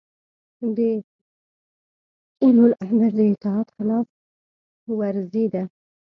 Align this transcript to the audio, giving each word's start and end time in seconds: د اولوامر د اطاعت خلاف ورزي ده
د 0.75 0.79
اولوامر 2.45 3.11
د 3.17 3.19
اطاعت 3.33 3.67
خلاف 3.75 4.05
ورزي 4.97 5.45
ده 5.53 5.63